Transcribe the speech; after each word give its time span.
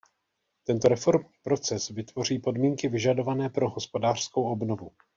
Tento 0.63 0.87
reformní 0.87 1.29
proces 1.43 1.89
vytvoří 1.89 2.39
podmínky 2.39 2.87
vyžadované 2.89 3.49
pro 3.49 3.69
hospodářskou 3.69 4.43
obnovu. 4.51 4.91